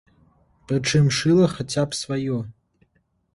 [0.71, 2.39] Прычым шыла хаця б сваё.